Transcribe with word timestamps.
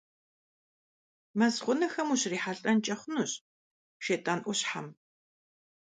Мэз 1.37 1.55
гъунэхэм 1.63 2.07
ущрихьэлӀэнкӀэ 2.13 2.95
хъунущ 2.99 3.31
шейтӀанӀущхъэм. 4.03 4.87